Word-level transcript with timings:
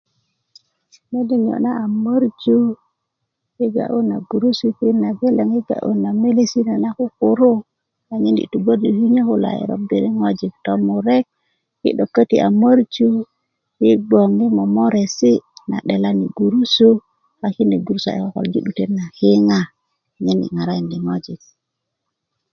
mede 1.11 1.35
niyo' 1.37 1.61
na 1.65 1.71
a 1.83 1.85
möröju 2.03 2.57
yi 3.57 3.67
ga'yu 3.75 3.99
na 4.09 4.15
gurusu 4.29 4.63
yi 4.67 4.75
pirit 4.79 4.97
nageleŋ 5.03 5.49
yi 5.55 5.61
ga'yu 5.69 5.91
na 6.03 6.09
melesino 6.21 6.73
na 6.83 6.89
kukuru 6.97 7.51
anyen 8.13 8.37
yi 8.41 8.51
tugborju 8.51 8.89
kinyo 8.97 9.21
kulo 9.29 9.45
a 9.49 9.57
yi 9.59 9.63
robi 9.71 9.97
ŋojik 10.17 10.17
kulo 10.17 10.27
yi 10.29 10.35
sukulu 10.37 10.65
tomurek 10.65 11.25
yi' 11.83 11.93
köti 12.15 12.37
a 12.45 12.47
möröju 12.61 13.09
yi 13.81 13.91
gboŋ 14.05 14.29
yi 14.39 14.47
momoresi' 14.57 15.43
na 15.69 15.77
'delani 15.81 16.25
gurusu 16.37 16.89
a 17.45 17.47
kine 17.55 17.75
gurusu 17.85 18.07
a 18.09 18.13
yi' 18.15 18.23
ko 18.23 18.29
korji' 18.35 18.55
yi 18.59 18.63
'dutet 18.63 18.89
na 18.97 19.05
kiŋa 19.17 19.59
anyen 20.17 20.39
yi' 20.43 20.53
ŋarakindi 20.55 20.97
ŋojik 21.05 21.41